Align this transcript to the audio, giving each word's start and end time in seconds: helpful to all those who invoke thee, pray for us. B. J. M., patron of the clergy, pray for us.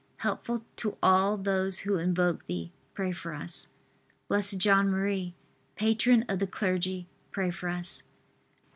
helpful 0.17 0.63
to 0.75 0.97
all 1.03 1.37
those 1.37 1.81
who 1.85 1.99
invoke 1.99 2.47
thee, 2.47 2.71
pray 2.95 3.11
for 3.11 3.35
us. 3.35 3.67
B. 4.31 4.41
J. 4.41 4.71
M., 4.71 5.33
patron 5.75 6.25
of 6.27 6.39
the 6.39 6.47
clergy, 6.47 7.05
pray 7.31 7.51
for 7.51 7.69
us. 7.69 8.01